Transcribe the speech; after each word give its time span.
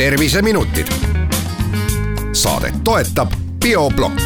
terviseminutid. 0.00 0.86
saadet 2.32 2.74
toetab 2.84 3.28
Bioblokk. 3.64 4.20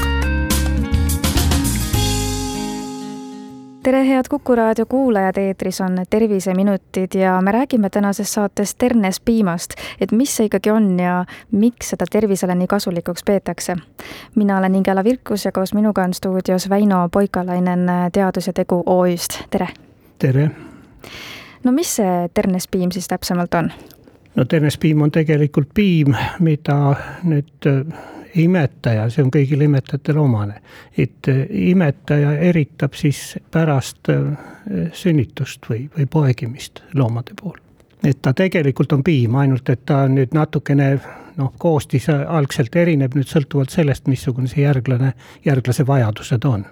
tere, 3.83 4.09
head 4.09 4.25
Kuku 4.31 4.55
raadio 4.55 4.87
kuulajad, 4.87 5.37
eetris 5.37 5.81
on 5.81 5.99
Terviseminutid 6.11 7.15
ja 7.15 7.41
me 7.41 7.53
räägime 7.53 7.91
tänases 7.91 8.35
saates 8.35 8.75
ternespiimast, 8.75 9.71
et 10.01 10.13
mis 10.13 10.37
see 10.37 10.47
ikkagi 10.47 10.71
on 10.71 11.01
ja 11.01 11.25
miks 11.51 11.91
seda 11.91 12.07
tervisele 12.11 12.55
nii 12.55 12.67
kasulikuks 12.67 13.25
peetakse. 13.25 13.77
mina 14.35 14.59
olen 14.59 14.75
Ingela 14.75 15.05
Virkus 15.05 15.45
ja 15.45 15.53
koos 15.53 15.75
minuga 15.75 16.03
on 16.03 16.15
stuudios 16.15 16.69
Väino 16.69 17.09
Poikalainen 17.09 17.91
Teadus 18.13 18.47
ja 18.47 18.53
Tegu 18.53 18.83
OÜ-st, 18.87 19.43
tere! 19.51 19.69
tere! 20.19 20.51
no 21.65 21.73
mis 21.73 21.97
see 21.97 22.29
ternespiim 22.35 22.91
siis 22.93 23.09
täpsemalt 23.09 23.55
on? 23.55 23.73
No 24.37 24.45
ternespiim 24.45 25.03
on 25.03 25.11
tegelikult 25.11 25.69
piim, 25.75 26.15
mida 26.41 26.77
nüüd 27.23 27.69
äh, 27.71 27.83
imetaja, 28.45 29.09
see 29.11 29.25
on 29.25 29.33
kõigile 29.35 29.69
imetajatele 29.69 30.21
omane, 30.21 30.61
et 30.99 31.31
äh, 31.31 31.45
imetaja 31.71 32.35
eritab 32.51 32.97
siis 32.99 33.37
pärast 33.51 34.11
äh, 34.13 34.23
sünnitust 34.93 35.71
või, 35.71 35.85
või 35.97 36.09
poegimist 36.11 36.83
loomade 36.95 37.37
puhul. 37.41 37.61
et 38.05 38.23
ta 38.23 38.35
tegelikult 38.37 38.93
on 38.93 39.03
piim, 39.05 39.35
ainult 39.35 39.69
et 39.71 39.87
ta 39.87 40.05
nüüd 40.09 40.35
natukene 40.35 40.89
noh, 41.37 41.53
koostis 41.59 42.09
algselt 42.11 42.77
erineb 42.77 43.15
nüüd 43.15 43.29
sõltuvalt 43.29 43.71
sellest, 43.71 44.09
missugune 44.09 44.49
see 44.49 44.63
järglane, 44.63 45.15
järglase 45.45 45.87
vajadused 45.87 46.45
on 46.45 46.67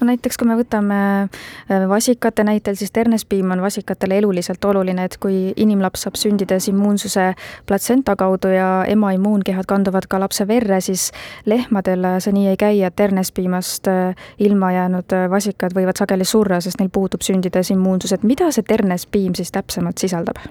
no 0.00 0.06
näiteks, 0.08 0.38
kui 0.40 0.48
me 0.48 0.56
võtame 0.58 0.98
äh, 1.26 1.84
vasikate 1.88 2.44
näitel, 2.46 2.76
siis 2.78 2.92
ternespiim 2.92 3.50
on 3.52 3.62
vasikatele 3.62 4.18
eluliselt 4.20 4.64
oluline, 4.64 5.04
et 5.04 5.16
kui 5.20 5.52
inimlaps 5.56 6.06
saab 6.06 6.18
sündides 6.20 6.68
immuunsuse 6.72 7.30
platsenta 7.68 8.16
kaudu 8.20 8.52
ja 8.54 8.70
ema 8.88 9.12
immuunkehad 9.16 9.68
kanduvad 9.68 10.08
ka 10.10 10.20
lapse 10.20 10.46
verre, 10.48 10.80
siis 10.84 11.10
lehmadel 11.46 12.08
see 12.20 12.34
nii 12.36 12.48
ei 12.54 12.60
käi, 12.60 12.82
et 12.86 12.96
ternespiimast 12.96 13.92
äh, 13.92 14.24
ilma 14.38 14.72
jäänud 14.76 15.16
äh, 15.16 15.28
vasikad 15.30 15.76
võivad 15.76 16.00
sageli 16.00 16.24
surra, 16.24 16.60
sest 16.60 16.80
neil 16.80 16.92
puudub 16.92 17.24
sündides 17.26 17.72
immuunsus, 17.74 18.16
et 18.16 18.26
mida 18.26 18.50
see 18.54 18.66
ternespiim 18.66 19.36
siis 19.36 19.52
täpsemalt 19.54 20.00
sisaldab? 20.00 20.42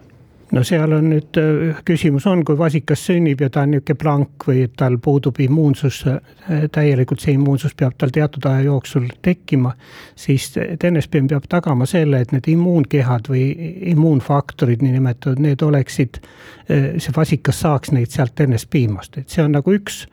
No 0.52 0.64
seal 0.66 0.94
on 0.96 1.10
nüüd 1.12 1.38
äh, 1.40 1.80
küsimus 1.86 2.26
on, 2.30 2.42
kui 2.46 2.58
vasikas 2.58 3.04
sünnib 3.10 3.42
ja 3.44 3.50
ta 3.54 3.64
on 3.66 3.74
niisugune 3.76 4.00
blank 4.02 4.48
või 4.50 4.66
tal 4.78 4.98
puudub 5.04 5.40
immuunsus, 5.44 6.02
äh, 6.10 6.66
täielikult 6.74 7.22
see 7.24 7.36
immuunsus 7.38 7.76
peab 7.78 7.98
tal 7.98 8.14
teatud 8.14 8.46
aja 8.50 8.66
jooksul 8.70 9.10
tekkima, 9.26 9.76
siis 10.18 10.52
TNSPM 10.54 11.30
peab 11.30 11.48
tagama 11.50 11.86
selle, 11.90 12.22
et 12.24 12.34
need 12.34 12.50
immuunkehad 12.56 13.30
või 13.30 13.46
immuunfaktorid, 13.94 14.84
niinimetatud, 14.86 15.42
need 15.44 15.62
oleksid, 15.66 16.22
äh, 16.70 16.92
see 16.98 17.16
vasikas 17.16 17.62
saaks 17.66 17.94
neid 17.96 18.14
sealt 18.14 18.36
TNS-piimast, 18.40 19.22
et 19.22 19.30
see 19.30 19.46
on 19.46 19.58
nagu 19.58 19.74
üks 19.76 20.06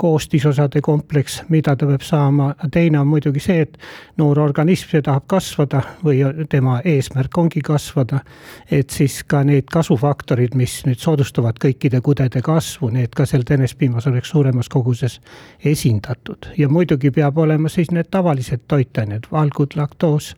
koostisosade 0.00 0.80
kompleks, 0.80 1.42
mida 1.52 1.74
ta 1.76 1.86
peab 1.86 2.04
saama, 2.04 2.54
teine 2.72 3.02
on 3.02 3.08
muidugi 3.10 3.42
see, 3.44 3.66
et 3.66 3.76
noor 4.16 4.38
organism, 4.40 4.88
see 4.94 5.04
tahab 5.04 5.26
kasvada 5.28 5.82
või 6.04 6.22
tema 6.48 6.78
eesmärk 6.88 7.36
ongi 7.42 7.60
kasvada, 7.64 8.22
et 8.70 8.90
siis 8.96 9.18
ka 9.28 9.42
neid 9.44 9.68
kasvufaktorid, 9.80 10.54
mis 10.58 10.80
nüüd 10.86 11.00
soodustavad 11.00 11.58
kõikide 11.62 12.02
kudede 12.04 12.42
kasvu, 12.44 12.90
need 12.94 13.14
ka 13.16 13.26
seal 13.28 13.46
tenespiimas 13.48 14.08
oleks 14.10 14.32
suuremas 14.32 14.68
koguses 14.72 15.20
esindatud 15.64 16.52
ja 16.58 16.68
muidugi 16.68 17.12
peab 17.14 17.38
olema 17.40 17.72
siis 17.72 17.90
need 17.94 18.10
tavalised 18.10 18.66
toitained, 18.68 19.30
valgud, 19.32 19.76
laktoos 19.80 20.34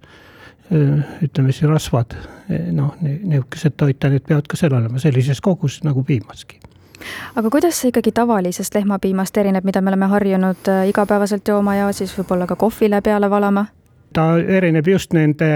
ütleme 0.73 1.53
siis 1.53 1.69
rasvad, 1.69 2.15
noh, 2.73 2.95
niisugused 3.03 3.77
toitained 3.77 4.25
peavad 4.29 4.49
ka 4.49 4.57
seal 4.57 4.77
olema 4.79 5.03
sellises 5.03 5.43
koguses 5.45 5.83
nagu 5.85 6.05
piimaski 6.07 6.61
aga 7.37 7.51
kuidas 7.51 7.81
see 7.81 7.91
ikkagi 7.91 8.13
tavalisest 8.15 8.75
lehmapiimast 8.79 9.37
erineb, 9.43 9.67
mida 9.67 9.81
me 9.83 9.91
oleme 9.91 10.07
harjunud 10.13 10.71
igapäevaselt 10.89 11.49
jooma 11.49 11.75
ja 11.81 11.93
siis 11.93 12.15
võib-olla 12.19 12.47
ka 12.47 12.57
kohvile 12.57 13.03
peale 13.03 13.31
valama? 13.31 13.67
Ta 14.13 14.25
erineb 14.39 14.89
just 14.89 15.13
nende 15.17 15.49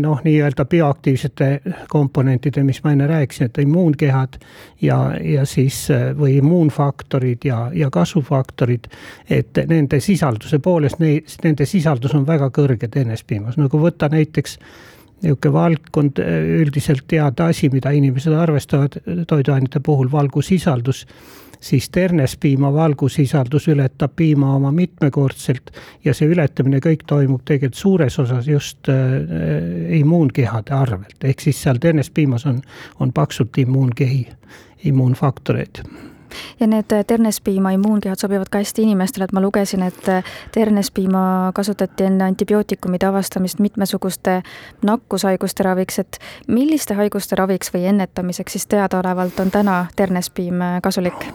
noh, 0.00 0.20
nii-öelda 0.24 0.64
bioaktiivsete 0.70 1.48
komponentide, 1.88 2.64
mis 2.66 2.80
ma 2.84 2.94
enne 2.94 3.06
rääkisin, 3.10 3.50
et 3.50 3.60
immuunkehad 3.64 4.38
ja, 4.82 4.98
ja 5.20 5.44
siis 5.48 5.86
või 6.18 6.38
immuunfaktorid 6.38 7.46
ja, 7.48 7.68
ja 7.74 7.90
kasvufaktorid. 7.90 8.88
et 9.30 9.62
nende 9.68 10.00
sisalduse 10.00 10.58
poolest, 10.58 11.00
nende 11.44 11.66
sisaldus 11.66 12.14
on 12.14 12.26
väga 12.26 12.50
kõrge 12.54 12.88
teenespiimas, 12.88 13.56
nagu 13.60 13.80
võtta 13.80 14.08
näiteks 14.12 14.58
niisugune 15.24 15.52
valdkond, 15.52 16.20
üldiselt 16.60 17.06
teada 17.08 17.46
asi, 17.52 17.70
mida 17.72 17.90
inimesed 17.96 18.32
arvestavad 18.36 18.98
toiduainete 19.28 19.80
puhul, 19.80 20.10
valgusisaldus 20.12 21.06
siis 21.64 21.88
ternespiima 21.90 22.72
valgusisaldus 22.72 23.68
ületab 23.72 24.12
piima 24.16 24.54
oma 24.56 24.72
mitmekordselt 24.72 25.72
ja 26.04 26.14
see 26.14 26.28
ületamine 26.28 26.80
kõik 26.84 27.06
toimub 27.08 27.44
tegelikult 27.44 27.80
suures 27.80 28.18
osas 28.20 28.48
just 28.48 28.90
äh, 28.92 29.14
immuunkehade 30.00 30.74
arvelt, 30.76 31.16
ehk 31.24 31.40
siis 31.40 31.62
seal 31.64 31.80
ternespiimas 31.80 32.46
on, 32.50 32.60
on 33.00 33.12
paksult 33.16 33.58
immuunkehi, 33.64 34.26
immuunfaktoreid 34.90 35.84
ja 36.60 36.66
need 36.66 36.92
ternespiima 37.06 37.70
immuunkehad 37.70 38.20
sobivad 38.20 38.50
ka 38.50 38.58
hästi 38.58 38.82
inimestele, 38.82 39.24
et 39.24 39.32
ma 39.32 39.40
lugesin, 39.40 39.82
et 39.82 40.10
ternespiima 40.52 41.52
kasutati 41.54 42.04
enne 42.04 42.24
antibiootikumide 42.24 43.06
avastamist 43.06 43.58
mitmesuguste 43.58 44.42
nakkushaiguste 44.82 45.62
raviks, 45.62 45.98
et 45.98 46.18
milliste 46.48 46.94
haiguste 46.94 47.36
raviks 47.36 47.74
või 47.74 47.88
ennetamiseks 47.92 48.52
siis 48.52 48.66
teadaolevalt 48.66 49.40
on 49.40 49.50
täna 49.50 49.86
ternespiim 49.96 50.62
kasulik? 50.82 51.28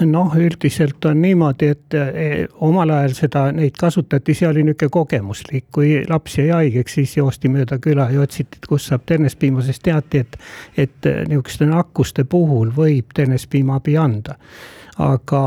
noh, 0.00 0.34
üldiselt 0.36 1.04
on 1.04 1.20
niimoodi, 1.22 1.66
et 1.66 1.94
e, 1.94 2.46
omal 2.64 2.90
ajal 2.90 3.14
seda, 3.16 3.44
neid 3.52 3.76
kasutati, 3.78 4.34
see 4.34 4.48
oli 4.48 4.64
niisugune 4.64 4.90
kogemuslik, 4.92 5.66
kui 5.74 5.94
laps 6.08 6.38
jäi 6.38 6.48
haigeks, 6.52 6.96
siis 6.98 7.16
joosti 7.16 7.50
mööda 7.52 7.78
küla 7.82 8.08
ja 8.12 8.22
otsiti, 8.24 8.60
et 8.60 8.68
kus 8.68 8.88
saab 8.88 9.04
ternespiima, 9.06 9.62
sest 9.66 9.82
teati, 9.84 10.22
et, 10.24 10.38
et 10.76 11.10
niisuguste 11.28 11.68
nakkuste 11.68 12.24
puhul 12.24 12.72
võib 12.76 13.12
ternespiima 13.14 13.78
abi 13.80 13.96
anda 14.00 14.31
aga 15.00 15.40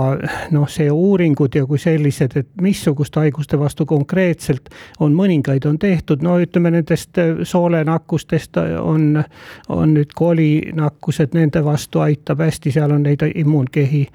noh, 0.51 0.66
see 0.69 0.88
uuringud 0.91 1.56
ja 1.56 1.66
kui 1.69 1.78
sellised, 1.79 2.38
et 2.40 2.47
missuguste 2.62 3.22
haiguste 3.22 3.59
vastu 3.59 3.85
konkreetselt 3.85 4.72
on, 5.00 5.13
mõningaid 5.13 5.68
on 5.69 5.78
tehtud, 5.79 6.23
no 6.25 6.40
ütleme 6.41 6.72
nendest 6.73 7.19
soolenakkustest 7.44 8.57
on, 8.81 9.22
on 9.69 9.94
nüüd 9.94 10.16
kolinakkused, 10.18 11.38
nende 11.38 11.62
vastu 11.66 12.01
aitab 12.06 12.41
hästi, 12.41 12.74
seal 12.74 12.95
on 12.95 13.06
neid 13.06 13.22
immuunkehi 13.35 14.07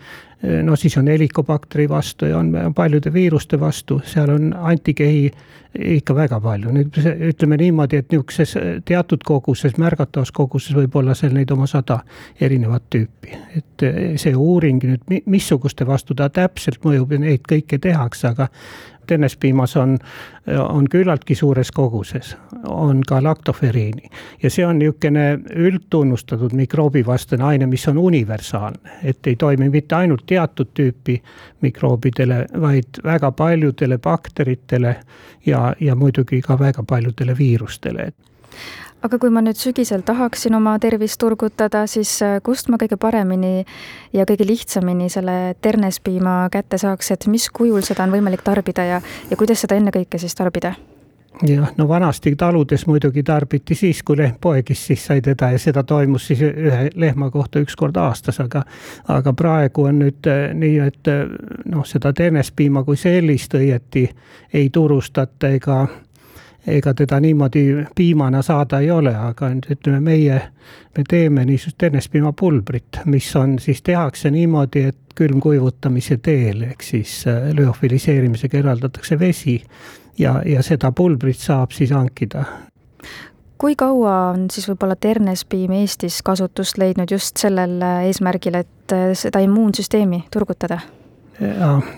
no 0.62 0.76
siis 0.76 0.96
on 0.98 1.08
helikobakteri 1.08 1.88
vastu 1.88 2.26
ja 2.30 2.38
on 2.38 2.54
paljude 2.74 3.12
viiruste 3.12 3.60
vastu, 3.60 4.00
seal 4.04 4.30
on 4.32 4.52
antikehi 4.56 5.30
ikka 5.78 6.14
väga 6.14 6.40
palju, 6.42 6.72
nüüd 6.74 6.96
ütleme 7.30 7.58
niimoodi, 7.60 8.00
et 8.00 8.10
niisuguses 8.10 8.56
teatud 8.88 9.22
koguses, 9.26 9.76
märgatavas 9.78 10.32
koguses 10.34 10.74
võib 10.74 10.96
olla 10.98 11.14
seal 11.14 11.36
neid 11.36 11.50
oma 11.54 11.68
sada 11.70 12.00
erinevat 12.40 12.88
tüüpi. 12.90 13.36
et 13.56 13.84
see 14.18 14.34
uuring 14.34 14.82
nüüd, 14.82 15.20
missuguste 15.26 15.86
vastu 15.86 16.14
ta 16.14 16.28
täpselt 16.28 16.82
mõjub 16.84 17.12
ja 17.12 17.20
neid 17.22 17.46
kõike 17.46 17.78
tehakse, 17.78 18.32
aga 18.32 18.48
tennespiimas 19.10 19.76
on, 19.76 19.96
on 20.58 20.86
küllaltki 20.90 21.34
suures 21.34 21.72
koguses, 21.74 22.36
on 22.68 23.02
ka 23.06 23.18
laktoferiini. 23.22 24.10
ja 24.42 24.50
see 24.50 24.66
on 24.66 24.78
niisugune 24.78 25.26
üldtunnustatud 25.66 26.54
mikroobivastane 26.56 27.44
aine, 27.44 27.66
mis 27.66 27.88
on 27.88 27.98
universaalne, 27.98 29.00
et 29.04 29.26
ei 29.26 29.36
toimi 29.36 29.68
mitte 29.70 29.98
ainult 29.98 30.26
teatud 30.26 30.72
tüüpi 30.74 31.20
mikroobidele, 31.60 32.44
vaid 32.60 33.02
väga 33.04 33.32
paljudele 33.32 33.98
bakteritele 33.98 34.96
ja, 35.46 35.74
ja 35.80 35.94
muidugi 35.94 36.42
ka 36.46 36.58
väga 36.58 36.86
paljudele 36.86 37.38
viirustele 37.38 38.12
aga 39.02 39.18
kui 39.18 39.32
ma 39.32 39.42
nüüd 39.44 39.58
sügisel 39.60 40.04
tahaksin 40.06 40.54
oma 40.58 40.76
tervist 40.82 41.20
turgutada, 41.20 41.86
siis 41.90 42.12
äh, 42.24 42.38
kust 42.44 42.68
ma 42.68 42.78
kõige 42.80 42.98
paremini 43.00 43.64
ja 44.12 44.26
kõige 44.28 44.46
lihtsamini 44.48 45.10
selle 45.12 45.56
ternespiima 45.62 46.42
kätte 46.52 46.78
saaks, 46.80 47.12
et 47.14 47.26
mis 47.30 47.48
kujul 47.50 47.84
seda 47.86 48.06
on 48.06 48.14
võimalik 48.14 48.44
tarbida 48.46 48.86
ja, 48.86 49.02
ja 49.30 49.40
kuidas 49.40 49.64
seda 49.64 49.80
ennekõike 49.80 50.20
siis 50.20 50.36
tarbida? 50.36 50.74
jah, 51.46 51.70
no 51.76 51.86
vanasti 51.88 52.34
taludes 52.36 52.86
muidugi 52.86 53.22
tarbiti 53.22 53.74
siis, 53.74 54.02
kui 54.02 54.18
lehm 54.18 54.36
poegis, 54.40 54.82
siis 54.86 55.06
sai 55.06 55.22
teda 55.24 55.50
ja 55.54 55.58
seda 55.62 55.82
toimus 55.88 56.26
siis 56.28 56.42
ühe 56.44 56.90
lehma 56.94 57.30
kohta 57.30 57.62
üks 57.64 57.76
kord 57.78 57.96
aastas, 57.96 58.40
aga 58.42 58.64
aga 59.08 59.32
praegu 59.32 59.86
on 59.88 60.02
nüüd 60.04 60.28
äh, 60.28 60.50
nii, 60.54 60.76
et 60.90 61.08
äh, 61.08 61.24
noh, 61.72 61.86
seda 61.88 62.12
ternespiima 62.12 62.84
kui 62.84 63.00
sellist 63.00 63.56
õieti 63.56 64.04
ei 64.52 64.68
turustata 64.74 65.54
ega 65.56 65.86
ega 66.66 66.94
teda 66.94 67.20
niimoodi 67.20 67.86
piimana 67.94 68.42
saada 68.42 68.80
ei 68.80 68.90
ole, 68.90 69.14
aga 69.16 69.50
ütleme 69.70 70.00
meie, 70.00 70.40
me 70.96 71.04
teeme 71.08 71.44
niisugust 71.44 71.78
ternespiimapulbrit, 71.78 73.00
mis 73.06 73.30
on 73.36 73.58
siis 73.58 73.82
tehakse 73.82 74.30
niimoodi, 74.30 74.84
et 74.92 74.98
külmkuivutamise 75.14 76.16
teel 76.22 76.62
ehk 76.70 76.82
siis 76.82 77.24
äh, 77.28 77.50
lüofiliseerimisega 77.56 78.58
eraldatakse 78.58 79.18
vesi 79.18 79.60
ja, 80.18 80.40
ja 80.46 80.62
seda 80.62 80.92
pulbrit 80.92 81.40
saab 81.40 81.72
siis 81.76 81.90
hankida 81.96 82.44
kui 83.60 83.74
kaua 83.76 84.14
on 84.30 84.46
siis 84.52 84.70
võib-olla 84.70 84.96
ternespiim 84.96 85.74
Eestis 85.82 86.22
kasutust 86.24 86.78
leidnud 86.80 87.10
just 87.12 87.36
sellel 87.36 87.76
eesmärgil, 88.06 88.56
et 88.62 88.94
seda 89.20 89.42
immuunsüsteemi 89.44 90.24
turgutada? 90.32 90.80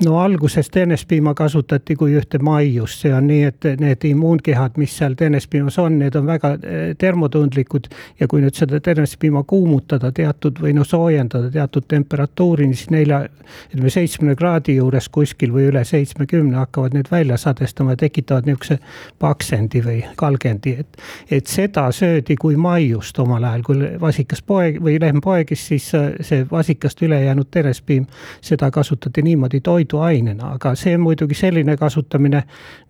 No 0.05 0.21
alguses 0.21 0.71
teenespiima 0.71 1.35
kasutati 1.35 1.97
kui 1.97 2.15
ühte 2.15 2.39
maiust, 2.39 3.03
see 3.03 3.13
on 3.15 3.27
nii, 3.27 3.43
et 3.51 3.67
need 3.81 4.05
immuunkehad, 4.07 4.77
mis 4.79 4.95
seal 4.99 5.17
teenespiimas 5.19 5.79
on, 5.83 5.99
need 5.99 6.15
on 6.19 6.27
väga 6.27 6.53
eh, 6.63 6.83
termotundlikud. 6.99 7.89
Ja 8.21 8.29
kui 8.31 8.43
nüüd 8.45 8.55
seda 8.55 8.79
teenespiima 8.81 9.43
kuumutada 9.49 10.13
teatud 10.15 10.61
või 10.63 10.77
noh, 10.77 10.87
soojendada 10.87 11.51
teatud 11.51 11.89
temperatuurini, 11.91 12.77
siis 12.79 12.93
nelja, 12.95 13.25
ütleme 13.73 13.91
seitsmekümne 13.91 14.37
kraadi 14.39 14.77
juures 14.77 15.09
kuskil 15.13 15.55
või 15.55 15.67
üle 15.73 15.83
seitsmekümne 15.89 16.61
hakkavad 16.61 16.95
need 16.95 17.11
välja 17.11 17.37
sadestama 17.41 17.97
ja 17.97 18.03
tekitavad 18.05 18.47
niisuguse 18.47 18.79
paksendi 19.19 19.83
või 19.83 19.99
kalgendi, 20.17 20.77
et, 20.85 21.03
et 21.31 21.51
seda 21.51 21.89
söödi 21.93 22.37
kui 22.39 22.57
maiust 22.57 23.19
omal 23.19 23.43
ajal, 23.49 23.67
kui 23.67 23.91
vasikas 24.01 24.43
poeg 24.47 24.79
või 24.83 25.01
lehm 25.03 25.19
poegis, 25.25 25.67
siis 25.73 25.91
see 25.91 26.47
vasikast 26.51 27.03
üle 27.03 27.19
jäänud 27.25 27.51
teenespiim, 27.51 28.07
seda 28.45 28.71
kasutati 28.71 29.25
nii 29.27 29.32
niimoodi 29.33 29.61
toiduainena, 29.65 30.53
aga 30.57 30.75
see 30.79 30.97
muidugi 31.01 31.35
selline 31.35 31.77
kasutamine 31.81 32.43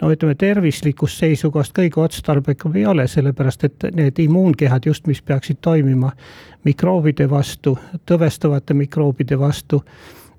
no 0.03 0.11
ütleme, 0.13 0.35
tervislikust 0.39 1.23
seisukohast 1.23 1.75
kõige 1.79 2.03
otstarbekam 2.03 2.77
ei 2.77 2.87
ole, 2.87 3.07
sellepärast 3.09 3.69
et 3.69 3.87
need 3.95 4.19
immuunkehad 4.27 4.87
just, 4.91 5.07
mis 5.07 5.23
peaksid 5.23 5.63
toimima 5.63 6.13
mikroobide 6.65 7.29
vastu, 7.31 7.77
tõvestavate 8.07 8.75
mikroobide 8.75 9.39
vastu, 9.39 9.83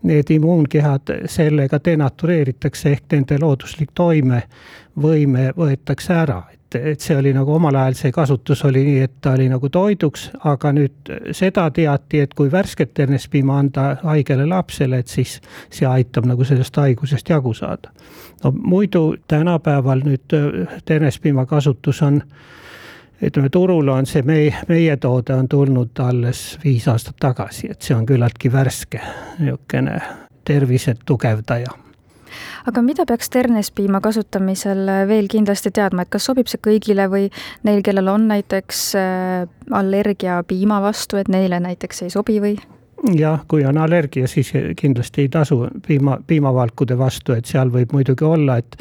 need 0.03 0.31
immuunkehad 0.35 1.13
sellega 1.31 1.79
denatureeritakse 1.85 2.91
ehk 2.91 3.15
nende 3.15 3.37
looduslik 3.39 3.93
toimevõime 3.95 5.51
võetakse 5.57 6.13
ära, 6.13 6.41
et, 6.51 6.59
et 6.75 7.03
see 7.03 7.17
oli 7.17 7.33
nagu 7.33 7.53
omal 7.55 7.75
ajal 7.75 7.97
see 7.97 8.11
kasutus 8.11 8.63
oli 8.65 8.83
nii, 8.85 9.01
et 9.07 9.13
ta 9.21 9.33
oli 9.37 9.49
nagu 9.51 9.69
toiduks, 9.69 10.29
aga 10.49 10.71
nüüd 10.75 11.11
seda 11.35 11.67
teati, 11.71 12.23
et 12.23 12.33
kui 12.33 12.51
värsket 12.51 12.93
ternespiima 12.93 13.57
anda 13.59 13.85
haigele 14.03 14.47
lapsele, 14.49 14.99
et 15.03 15.11
siis 15.11 15.39
see 15.69 15.87
aitab 15.89 16.27
nagu 16.29 16.45
sellest 16.47 16.77
haigusest 16.77 17.29
jagu 17.29 17.53
saada. 17.53 17.91
no 18.43 18.51
muidu 18.51 19.15
tänapäeval 19.27 20.03
nüüd 20.05 20.37
ternespiima 20.85 21.45
kasutus 21.45 22.01
on 22.01 22.21
ütleme, 23.23 23.49
turule 23.49 23.91
on 23.91 24.05
see 24.05 24.21
meie, 24.21 24.55
meie 24.67 24.97
toode 24.97 25.35
on 25.35 25.47
tulnud 25.47 25.99
alles 25.99 26.59
viis 26.63 26.87
aastat 26.87 27.15
tagasi, 27.19 27.71
et 27.71 27.81
see 27.81 27.95
on 27.95 28.05
küllaltki 28.05 28.51
värske 28.51 29.01
niisugune 29.39 30.01
tervise 30.43 30.95
tugevdaja 31.05 31.82
aga 32.69 32.83
mida 32.85 33.05
peaks 33.09 33.29
ternespiima 33.33 34.01
kasutamisel 34.03 34.85
veel 35.07 35.27
kindlasti 35.31 35.71
teadma, 35.71 36.03
et 36.05 36.13
kas 36.13 36.29
sobib 36.29 36.51
see 36.51 36.61
kõigile 36.63 37.09
või 37.11 37.29
neil, 37.63 37.81
kellel 37.85 38.11
on 38.13 38.29
näiteks 38.31 38.85
äh, 38.99 39.49
allergia 39.71 40.41
piima 40.47 40.81
vastu, 40.83 41.19
et 41.21 41.31
neile 41.31 41.59
näiteks 41.63 42.05
ei 42.07 42.13
sobi 42.13 42.39
või? 42.43 42.57
jah, 43.11 43.41
kui 43.47 43.65
on 43.67 43.77
allergia, 43.77 44.27
siis 44.27 44.51
kindlasti 44.79 45.25
ei 45.25 45.29
tasu 45.29 45.65
piima, 45.87 46.17
piimavalkude 46.27 46.97
vastu, 46.97 47.35
et 47.35 47.49
seal 47.49 47.71
võib 47.73 47.91
muidugi 47.95 48.23
olla, 48.23 48.57
et 48.61 48.77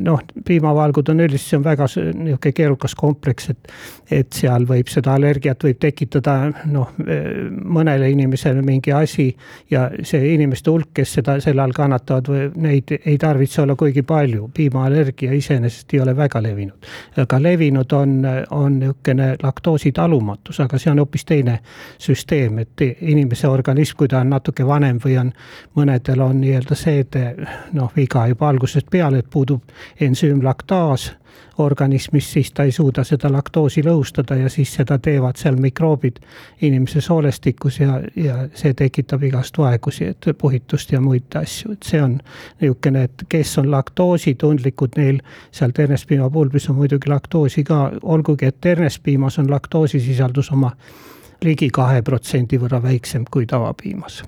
noh, 0.00 0.20
piimavalgud 0.44 1.08
on 1.08 1.22
see 1.36 1.56
on 1.56 1.64
väga 1.64 1.86
niisugune 1.88 2.52
keerukas 2.52 2.94
kompleks, 2.94 3.48
et, 3.50 3.70
et 4.10 4.32
seal 4.32 4.66
võib 4.68 4.90
seda 4.92 5.14
allergiat 5.16 5.64
võib 5.64 5.78
tekitada 5.80 6.34
noh, 6.68 6.92
eh, 7.06 7.48
mõnele 7.48 8.10
inimesele 8.12 8.62
mingi 8.62 8.92
asi 8.92 9.30
ja 9.70 9.86
see 10.04 10.34
inimeste 10.34 10.70
hulk, 10.70 10.90
kes 10.94 11.14
seda 11.18 11.38
selle 11.40 11.64
all 11.64 11.72
kannatavad 11.72 12.56
neid 12.60 12.92
ei 12.98 13.16
tarvitse 13.18 13.62
olla 13.62 13.76
kuigi 13.76 14.02
palju. 14.02 14.50
piimaallergia 14.54 15.32
iseenesest 15.32 15.94
ei 15.94 16.00
ole 16.00 16.16
väga 16.16 16.42
levinud, 16.42 16.90
aga 17.16 17.42
levinud 17.42 17.92
on, 17.92 18.20
on 18.50 18.78
niisugune 18.78 19.36
laktoositalumatus, 19.42 20.60
aga 20.60 20.78
see 20.78 20.92
on 20.92 21.00
hoopis 21.00 21.24
teine 21.24 21.58
süsteem, 21.98 22.58
et 22.58 22.84
inimese 23.00 23.48
organism, 23.48 23.96
kui 23.96 24.08
ta 24.08 24.20
on 24.20 24.30
natuke 24.36 24.66
vanem 24.66 25.00
või 25.00 25.16
on, 25.20 25.32
mõnedel 25.76 26.20
on 26.20 26.40
nii-öelda 26.40 26.76
seede 26.76 27.24
noh, 27.72 27.92
viga 27.96 28.26
juba 28.28 28.48
algusest 28.52 28.90
peale, 28.90 29.22
et 29.22 29.30
puudub 29.30 29.61
ensüüm 30.00 30.44
laktaas 30.44 31.12
organismis, 31.58 32.32
siis 32.32 32.52
ta 32.52 32.64
ei 32.64 32.72
suuda 32.72 33.04
seda 33.04 33.32
laktoosi 33.32 33.82
lõhustada 33.84 34.36
ja 34.40 34.48
siis 34.48 34.72
seda 34.74 34.98
teevad 34.98 35.36
seal 35.36 35.56
mikroobid 35.60 36.18
inimese 36.62 37.00
soolestikus 37.00 37.80
ja, 37.80 38.00
ja 38.16 38.48
see 38.54 38.74
tekitab 38.74 39.22
igast 39.28 39.58
vaegusi, 39.58 40.04
et 40.14 40.26
puhitust 40.38 40.92
ja 40.92 41.00
muid 41.00 41.36
asju, 41.36 41.76
et 41.76 41.88
see 41.88 42.02
on 42.02 42.18
niisugune, 42.60 43.04
et 43.04 43.24
kes 43.28 43.58
on 43.58 43.70
laktoositundlikud, 43.70 44.96
neil 44.96 45.22
seal 45.52 45.76
ternespiimapulbris 45.76 46.70
on 46.70 46.80
muidugi 46.80 47.12
laktoosi 47.12 47.64
ka, 47.64 47.82
olgugi 48.02 48.48
et 48.48 48.60
ternespiimas 48.60 49.38
on 49.38 49.50
laktoosisisaldus 49.50 50.52
oma 50.52 50.72
ligi 51.44 51.70
kahe 51.70 52.02
protsendi 52.02 52.58
võrra 52.58 52.82
väiksem 52.82 53.26
kui 53.30 53.46
tavapiimas 53.46 54.22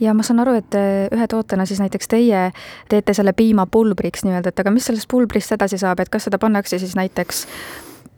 ja 0.00 0.14
ma 0.14 0.24
saan 0.26 0.40
aru, 0.44 0.56
et 0.60 0.78
äh, 0.78 1.06
ühe 1.12 1.28
tootena 1.30 1.66
siis 1.68 1.80
näiteks 1.82 2.08
teie 2.08 2.48
teete 2.88 3.14
selle 3.14 3.32
piima 3.36 3.66
pulbriks 3.66 4.24
nii-öelda, 4.26 4.54
et 4.54 4.64
aga 4.64 4.72
mis 4.74 4.88
sellest 4.88 5.10
pulbrist 5.10 5.52
edasi 5.56 5.78
saab, 5.80 6.00
et 6.00 6.12
kas 6.12 6.28
seda 6.28 6.40
pannakse 6.42 6.78
siis 6.78 6.96
näiteks 6.98 7.46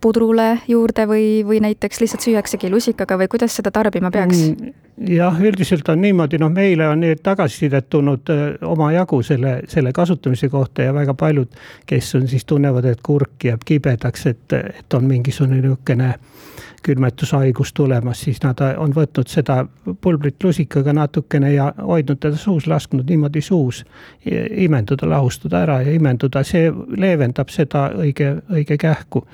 pudrule 0.02 0.48
juurde 0.68 1.06
või, 1.08 1.26
või 1.46 1.60
näiteks 1.64 2.02
lihtsalt 2.02 2.26
süüaksegi 2.26 2.70
lusikaga 2.70 3.18
või 3.20 3.30
kuidas 3.32 3.56
seda 3.58 3.70
tarbima 3.74 4.10
peaks? 4.10 4.42
Mm, 4.48 4.72
jah, 5.14 5.38
üldiselt 5.40 5.88
on 5.92 6.02
niimoodi, 6.02 6.40
noh, 6.42 6.52
meile 6.52 6.88
on 6.90 7.02
nüüd 7.04 7.22
tagasisidet 7.24 7.88
tulnud 7.92 8.32
äh, 8.34 8.42
omajagu 8.66 9.22
selle, 9.26 9.60
selle 9.70 9.92
kasutamise 9.96 10.50
kohta 10.52 10.88
ja 10.88 10.94
väga 10.94 11.14
paljud, 11.18 11.54
kes 11.86 12.14
on 12.18 12.28
siis 12.28 12.44
tunnevad, 12.48 12.90
et 12.90 13.02
kurk 13.02 13.48
jääb 13.48 13.64
kibedaks, 13.64 14.26
et, 14.34 14.58
et 14.60 14.98
on 14.98 15.08
mingisugune 15.08 15.62
niisugune 15.62 16.14
külmetushaigus 16.82 17.72
tulemas, 17.72 18.20
siis 18.20 18.40
nad 18.42 18.58
on 18.78 18.90
võtnud 18.94 19.30
seda 19.30 19.60
pulbrit 20.00 20.42
lusikaga 20.44 20.92
natukene 20.92 21.52
ja 21.54 21.68
hoidnud 21.78 22.18
teda 22.22 22.36
suus, 22.36 22.66
lasknud 22.66 23.06
niimoodi 23.08 23.40
suus 23.40 23.84
imenduda, 24.50 25.08
lahustuda 25.08 25.62
ära 25.62 25.80
ja 25.86 25.94
imenduda, 25.94 26.42
see 26.46 26.72
leevendab 26.96 27.52
seda 27.54 27.88
õige, 28.02 28.34
õige 28.50 28.78
kähku 28.82 29.26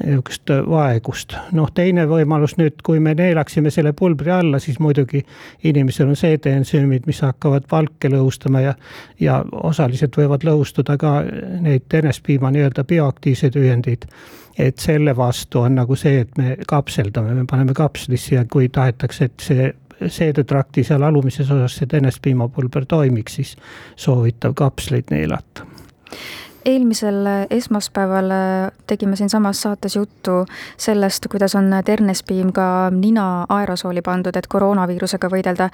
niisugust 0.00 0.50
vaegust. 0.68 1.34
noh, 1.52 1.70
teine 1.74 2.06
võimalus 2.08 2.56
nüüd, 2.58 2.80
kui 2.86 3.00
me 3.00 3.14
neelaksime 3.14 3.70
selle 3.70 3.92
pulbri 3.92 4.30
alla, 4.30 4.58
siis 4.58 4.78
muidugi 4.80 5.24
inimesel 5.64 6.08
on 6.08 6.16
seedeensüümid, 6.16 7.06
mis 7.06 7.20
hakkavad 7.24 7.68
valke 7.72 8.10
lõhustama 8.12 8.64
ja, 8.64 8.74
ja 9.20 9.40
osaliselt 9.52 10.16
võivad 10.16 10.46
lõhustuda 10.46 10.96
ka 11.00 11.20
neid 11.60 12.00
enespiima 12.02 12.52
nii-öelda 12.54 12.84
bioaktiivseid 12.84 13.58
ühendeid 13.60 14.08
et 14.58 14.78
selle 14.78 15.14
vastu 15.16 15.62
on 15.64 15.78
nagu 15.78 15.96
see, 15.96 16.24
et 16.24 16.38
me 16.38 16.56
kapseldame, 16.68 17.34
me 17.34 17.44
paneme 17.48 17.74
kapslisse 17.76 18.34
ja 18.34 18.44
kui 18.50 18.68
tahetakse, 18.68 19.30
et 19.30 19.44
see 19.44 19.70
seedetrakti 20.08 20.84
seal 20.84 21.02
alumises 21.02 21.50
osas 21.50 21.76
see 21.76 21.98
enespiimapulber 22.00 22.86
toimiks, 22.88 23.40
siis 23.40 23.56
soovitav 23.96 24.54
kapsleid 24.58 25.12
neelata 25.12 25.68
eelmisel 26.64 27.26
esmaspäeval 27.50 28.30
äh, 28.30 28.72
tegime 28.86 29.16
siinsamas 29.16 29.62
saates 29.62 29.96
juttu 29.96 30.44
sellest, 30.76 31.26
kuidas 31.30 31.54
on 31.54 31.70
ternespiim 31.84 32.52
ka 32.52 32.90
nina 32.90 33.46
aerosooli 33.48 34.02
pandud, 34.02 34.36
et 34.36 34.46
koroonaviirusega 34.46 35.28
võidelda. 35.28 35.70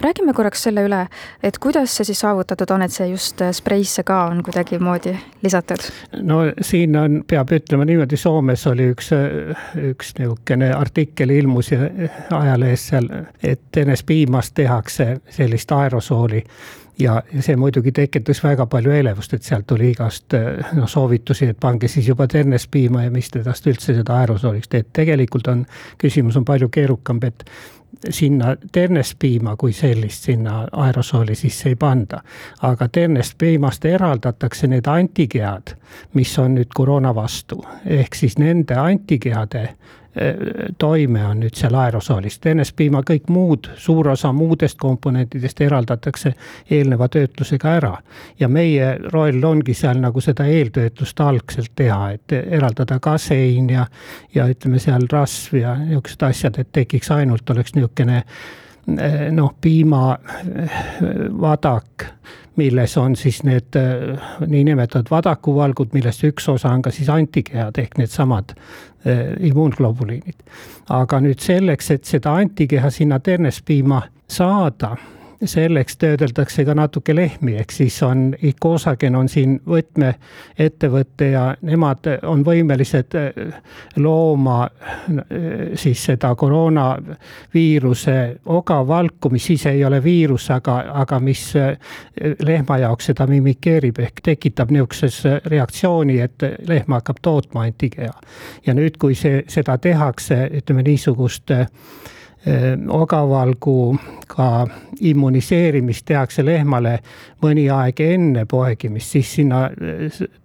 räägime 0.00 0.32
korraks 0.32 0.62
selle 0.62 0.84
üle, 0.84 1.06
et 1.42 1.58
kuidas 1.58 1.96
see 1.96 2.04
siis 2.04 2.20
saavutatud 2.20 2.70
on, 2.70 2.82
et 2.82 2.92
see 2.92 3.08
just 3.08 3.40
spreisse 3.52 4.02
ka 4.02 4.24
on 4.30 4.42
kuidagimoodi 4.44 5.16
lisatud? 5.42 5.88
no 6.22 6.40
siin 6.60 6.96
on, 6.96 7.22
peab 7.26 7.52
ütlema 7.52 7.84
niimoodi, 7.84 8.16
Soomes 8.16 8.66
oli 8.66 8.90
üks, 8.92 9.12
üks 9.90 10.14
niisugune 10.18 10.72
artikkel 10.74 11.30
ilmus 11.30 11.72
ajalehes 12.30 12.88
seal, 12.88 13.08
et 13.42 13.60
ternespiimast 13.72 14.54
tehakse 14.54 15.20
sellist 15.30 15.72
aerosooli 15.72 16.44
ja 16.98 17.20
see 17.40 17.56
muidugi 17.60 17.92
tekitas 17.92 18.42
väga 18.44 18.66
palju 18.72 18.92
elevust, 18.96 19.34
et 19.36 19.44
sealt 19.44 19.66
tuli 19.68 19.90
igast 19.92 20.36
noh, 20.76 20.88
soovitusi, 20.88 21.50
et 21.52 21.60
pange 21.60 21.88
siis 21.92 22.08
juba 22.08 22.26
ternespiima 22.30 23.06
ja 23.06 23.12
mis 23.12 23.30
te 23.30 23.42
tast 23.44 23.66
üldse 23.66 23.94
seda 23.96 24.20
aerosooliks 24.22 24.68
teete. 24.68 24.90
tegelikult 25.02 25.48
on, 25.52 25.66
küsimus 25.98 26.36
on 26.40 26.44
palju 26.44 26.68
keerukam, 26.72 27.20
et 27.28 27.44
sinna 28.10 28.56
ternespiima 28.72 29.56
kui 29.56 29.72
sellist 29.72 30.28
sinna 30.28 30.66
aerosooli 30.72 31.34
sisse 31.34 31.68
ei 31.68 31.76
panda. 31.76 32.22
aga 32.62 32.88
ternespiimast 32.88 33.84
eraldatakse 33.84 34.66
need 34.66 34.86
antikehad, 34.86 35.76
mis 36.14 36.38
on 36.38 36.54
nüüd 36.54 36.72
koroona 36.74 37.14
vastu, 37.14 37.64
ehk 37.84 38.14
siis 38.14 38.38
nende 38.38 38.74
antikehade 38.74 39.68
toime 40.78 41.26
on 41.26 41.40
nüüd 41.40 41.56
seal 41.56 41.74
aerosoolis. 41.76 42.38
NS-piima 42.48 43.02
kõik 43.06 43.28
muud, 43.32 43.68
suur 43.76 44.08
osa 44.08 44.30
muudest 44.32 44.78
komponentidest 44.80 45.60
eraldatakse 45.60 46.32
eelneva 46.70 47.08
töötlusega 47.08 47.74
ära. 47.80 47.96
ja 48.40 48.48
meie 48.48 48.96
roll 49.12 49.44
ongi 49.44 49.74
seal 49.74 50.00
nagu 50.00 50.20
seda 50.20 50.46
eeltöötlust 50.46 51.20
algselt 51.20 51.72
teha, 51.76 52.10
et 52.10 52.32
eraldada 52.32 52.98
kasein 53.00 53.70
ja, 53.70 53.86
ja 54.34 54.46
ütleme 54.48 54.78
seal 54.78 55.06
rasv 55.12 55.60
ja 55.60 55.76
niisugused 55.76 56.22
asjad, 56.22 56.58
et 56.58 56.72
tekiks 56.72 57.10
ainult, 57.10 57.50
oleks 57.50 57.74
niisugune 57.86 58.22
noh, 59.34 59.54
piimavadak 59.60 60.14
milles 62.56 62.98
on 62.98 63.16
siis 63.16 63.42
need 63.44 63.76
äh, 63.76 63.82
niinimetatud 64.46 65.10
vadakuvalgud, 65.10 65.88
millest 65.92 66.24
üks 66.24 66.48
osa 66.48 66.68
on 66.72 66.82
ka 66.82 66.90
siis 66.94 67.08
antikehad 67.12 67.78
ehk 67.78 67.98
needsamad 67.98 68.54
immuunglobuliinid. 69.40 70.34
aga 70.90 71.20
nüüd 71.22 71.38
selleks, 71.38 71.90
et 71.90 72.04
seda 72.04 72.34
antikeha 72.40 72.90
sinna 72.90 73.20
ternespiima 73.20 74.02
saada 74.28 74.96
selleks 75.44 75.96
töödeldakse 75.96 76.64
ka 76.64 76.74
natuke 76.76 77.14
lehmi, 77.14 77.56
ehk 77.60 77.72
siis 77.72 77.96
on 78.02 78.30
Icosagen 78.42 79.16
on 79.16 79.28
siin 79.28 79.58
võtmeettevõte 79.68 81.28
ja 81.32 81.44
nemad 81.66 82.08
on 82.28 82.44
võimelised 82.46 83.16
äh, 83.18 83.58
looma 84.00 84.62
äh, 84.64 85.20
siis 85.74 86.04
seda 86.08 86.34
koroonaviiruse 86.34 88.16
ogavalku, 88.56 89.30
mis 89.34 89.50
ise 89.50 89.74
ei 89.76 89.84
ole 89.84 90.02
viirus, 90.04 90.48
aga, 90.54 90.78
aga 91.04 91.20
mis 91.20 91.44
äh, 91.56 91.76
lehma 92.44 92.80
jaoks 92.82 93.12
seda 93.12 93.26
mimikeerib 93.30 94.00
ehk 94.00 94.24
tekitab 94.24 94.72
niisuguses 94.72 95.22
reaktsiooni, 95.46 96.20
et 96.20 96.42
lehm 96.68 96.92
hakkab 96.96 97.20
tootma 97.22 97.66
antikeha. 97.66 98.14
ja 98.66 98.74
nüüd, 98.74 98.96
kui 98.98 99.14
see, 99.14 99.42
seda 99.48 99.78
tehakse, 99.78 100.46
ütleme 100.60 100.82
niisugust 100.86 101.52
ogavalguga 102.88 104.66
immuniseerimist 105.00 106.06
tehakse 106.06 106.44
lehmale 106.44 106.98
mõni 107.42 107.66
aeg 107.72 108.00
enne 108.04 108.44
poegimist, 108.48 109.16
siis 109.16 109.32
sinna 109.40 109.64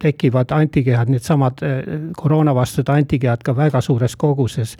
tekivad 0.01 0.51
antikehad, 0.55 1.11
needsamad 1.13 1.61
koroonavastased 2.17 2.89
antikehad 2.89 3.45
ka 3.45 3.55
väga 3.57 3.81
suures 3.85 4.15
koguses 4.15 4.77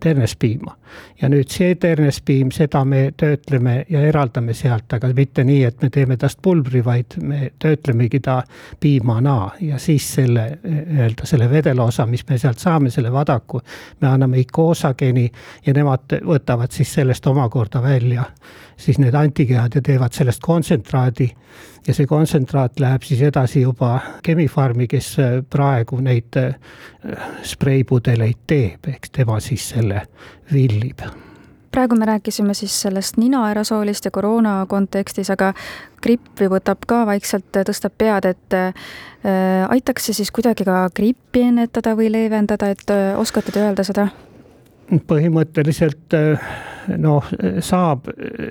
ternespiima. 0.00 0.76
ja 1.22 1.28
nüüd 1.28 1.50
see 1.50 1.74
ternespiim, 1.74 2.50
seda 2.54 2.84
me 2.84 3.12
töötleme 3.16 3.84
ja 3.90 4.00
eraldame 4.06 4.54
sealt, 4.54 4.92
aga 4.94 5.10
mitte 5.14 5.44
nii, 5.44 5.64
et 5.66 5.82
me 5.82 5.90
teeme 5.90 6.16
tast 6.16 6.38
pulbri, 6.42 6.84
vaid 6.84 7.16
me 7.22 7.50
töötlemegi 7.58 8.20
ta 8.24 8.40
piimana 8.80 9.50
ja 9.60 9.78
siis 9.78 10.06
selle 10.14 10.46
nii-öelda 10.62 11.26
selle 11.26 11.50
vedelosa, 11.50 12.06
mis 12.06 12.24
me 12.28 12.38
sealt 12.38 12.58
saame, 12.62 12.90
selle 12.90 13.12
vadaku, 13.12 13.60
me 14.00 14.08
anname 14.08 14.40
ikoosageni 14.44 15.26
ja 15.66 15.74
nemad 15.74 16.19
võtavad 16.26 16.72
siis 16.72 16.92
sellest 16.94 17.26
omakorda 17.26 17.82
välja 17.82 18.24
siis 18.80 18.98
need 18.98 19.14
antikehad 19.14 19.74
ja 19.74 19.82
teevad 19.82 20.12
sellest 20.12 20.40
kontsentraadi. 20.42 21.30
ja 21.86 21.94
see 21.94 22.06
kontsentraat 22.06 22.80
läheb 22.80 23.02
siis 23.02 23.22
edasi 23.22 23.60
juba 23.60 24.00
Chemi-Pharmi, 24.26 24.86
kes 24.88 25.16
praegu 25.50 26.00
neid 26.00 26.36
äh, 26.36 26.54
spreipudeleid 27.42 28.44
teeb, 28.46 28.86
eks 28.88 29.10
tema 29.10 29.40
siis 29.40 29.68
selle 29.74 30.06
villib 30.52 31.04
praegu 31.70 31.94
me 31.94 32.04
rääkisime 32.04 32.54
siis 32.54 32.80
sellest 32.82 33.16
ninaerasoolist 33.16 34.04
ja 34.04 34.10
koroona 34.10 34.66
kontekstis, 34.68 35.30
aga 35.30 35.52
gripp 36.02 36.40
ju 36.40 36.50
võtab 36.50 36.82
ka 36.86 37.04
vaikselt, 37.06 37.46
tõstab 37.54 37.94
pead, 37.98 38.26
et 38.26 38.56
äh, 38.58 38.90
aitaks 39.68 40.08
see 40.08 40.18
siis 40.18 40.32
kuidagi 40.34 40.66
ka 40.66 40.88
grippi 40.96 41.46
ennetada 41.46 41.94
või 41.96 42.10
leevendada, 42.12 42.72
et 42.74 42.90
äh, 42.90 43.14
oskate 43.18 43.54
te 43.54 43.62
öelda 43.62 43.86
seda? 43.86 44.08
Põhimõtteliselt 44.90 46.14
noh, 46.98 47.24
saab 47.60 48.08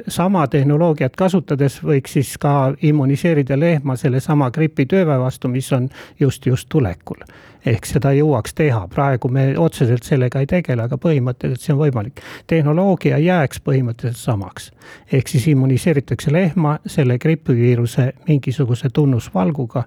sama 0.07 0.45
tehnoloogiat 0.47 1.15
kasutades 1.19 1.79
võiks 1.83 2.13
siis 2.17 2.35
ka 2.41 2.73
immuniseerida 2.81 3.57
lehma 3.59 3.95
sellesama 3.99 4.49
gripitööve 4.51 5.17
vastu, 5.19 5.51
mis 5.51 5.71
on 5.73 5.89
just, 6.19 6.45
just 6.45 6.69
tulekul. 6.69 7.23
ehk 7.65 7.85
seda 7.85 8.13
jõuaks 8.15 8.53
teha, 8.55 8.85
praegu 8.87 9.27
me 9.27 9.57
otseselt 9.59 10.03
sellega 10.07 10.39
ei 10.39 10.47
tegele, 10.47 10.81
aga 10.81 10.95
põhimõtteliselt 10.97 11.61
see 11.61 11.73
on 11.73 11.81
võimalik. 11.81 12.21
tehnoloogia 12.47 13.17
jääks 13.17 13.61
põhimõtteliselt 13.65 14.23
samaks. 14.23 14.71
ehk 15.11 15.27
siis 15.27 15.47
immuniseeritakse 15.47 16.33
lehma 16.33 16.79
selle 16.85 17.17
gripiviiruse 17.17 18.13
mingisuguse 18.27 18.89
tunnusvalguga 18.89 19.83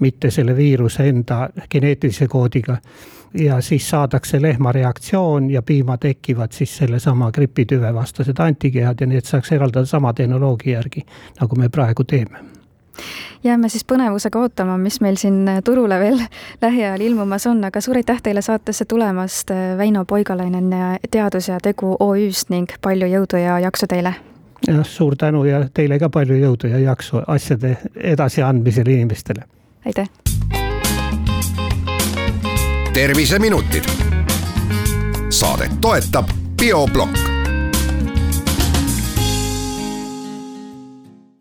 mitte 0.00 0.30
selle 0.30 0.56
viiruse 0.56 1.08
enda 1.08 1.48
geneetilise 1.70 2.28
koodiga. 2.28 2.76
ja 3.34 3.60
siis 3.60 3.90
saadakse 3.90 4.42
lehma 4.42 4.72
reaktsioon 4.72 5.50
ja 5.50 5.62
piima 5.62 5.96
tekivad 5.98 6.52
siis 6.52 6.76
sellesama 6.76 7.32
gripitüve 7.32 7.94
vastased 7.94 8.38
antikehad 8.38 9.00
ja 9.00 9.06
need 9.06 9.24
saaks 9.24 9.52
eraldada 9.52 9.86
sama 9.86 10.12
tehnoloogia 10.12 10.72
järgi, 10.72 11.02
nagu 11.40 11.56
me 11.56 11.68
praegu 11.68 12.04
teeme 12.04 12.38
jääme 13.44 13.68
siis 13.68 13.84
põnevusega 13.92 14.38
ootama, 14.38 14.76
mis 14.78 15.00
meil 15.00 15.16
siin 15.16 15.48
turule 15.64 15.98
veel 16.00 16.20
lähiajal 16.62 17.00
ilmumas 17.00 17.46
on, 17.46 17.64
aga 17.64 17.80
suur 17.80 17.96
aitäh 17.96 18.22
teile 18.22 18.42
saatesse 18.42 18.84
tulemast, 18.84 19.50
Väino 19.78 20.04
Poigalainen 20.04 20.70
Teadus 21.10 21.48
ja 21.48 21.58
Tegu 21.62 21.96
OÜ-st 22.00 22.54
ning 22.54 22.70
palju 22.82 23.10
jõudu 23.10 23.42
ja 23.42 23.58
jaksu 23.66 23.90
teile! 23.90 24.14
jah, 24.68 24.86
suur 24.86 25.16
tänu 25.16 25.44
ja 25.44 25.64
teile 25.74 25.98
ka 25.98 26.08
palju 26.08 26.38
jõudu 26.40 26.70
ja 26.72 26.78
jaksu 26.78 27.22
asjade 27.26 27.76
edasiandmisel 27.94 28.88
inimestele! 28.88 29.44
Aitäh! 29.86 30.08
terviseminutid. 32.92 33.84
saadet 35.30 35.80
toetab 35.80 36.28
bioblokk 36.60 37.33